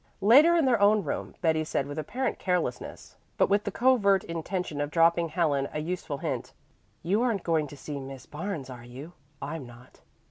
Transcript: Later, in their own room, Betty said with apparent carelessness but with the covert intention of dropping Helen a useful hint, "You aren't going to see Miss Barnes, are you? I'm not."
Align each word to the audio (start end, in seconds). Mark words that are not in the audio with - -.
Later, 0.21 0.55
in 0.55 0.65
their 0.65 0.81
own 0.81 1.03
room, 1.03 1.35
Betty 1.41 1.63
said 1.63 1.85
with 1.85 1.99
apparent 1.99 2.39
carelessness 2.39 3.17
but 3.37 3.49
with 3.49 3.65
the 3.65 3.71
covert 3.71 4.23
intention 4.23 4.81
of 4.81 4.89
dropping 4.89 5.29
Helen 5.29 5.69
a 5.71 5.79
useful 5.79 6.17
hint, 6.17 6.53
"You 7.03 7.21
aren't 7.21 7.43
going 7.43 7.67
to 7.67 7.77
see 7.77 7.99
Miss 7.99 8.25
Barnes, 8.25 8.67
are 8.71 8.83
you? 8.83 9.13
I'm 9.43 9.67
not." 9.67 10.01